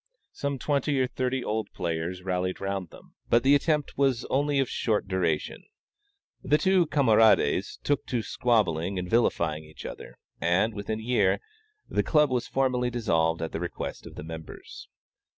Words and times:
Some 0.31 0.57
twenty 0.57 0.99
or 0.99 1.05
thirty 1.05 1.43
old 1.43 1.71
players 1.73 2.23
rallied 2.23 2.59
round 2.59 2.89
them, 2.89 3.13
but 3.29 3.43
the 3.43 3.53
attempt 3.53 3.99
was 3.99 4.25
only 4.31 4.57
of 4.57 4.67
short 4.67 5.07
duration. 5.07 5.63
The 6.41 6.57
two 6.57 6.87
camarades 6.87 7.77
took 7.83 8.07
to 8.07 8.23
squabbling 8.23 8.97
and 8.97 9.07
vilifying 9.07 9.63
each 9.63 9.85
other; 9.85 10.17
and, 10.41 10.73
within 10.73 10.99
a 10.99 11.03
year, 11.03 11.39
the 11.87 12.01
Club 12.01 12.31
was 12.31 12.47
formally 12.47 12.89
dissolved 12.89 13.43
at 13.43 13.51
the 13.51 13.59
request 13.59 14.07
of 14.07 14.15
the 14.15 14.23
members. 14.23 14.87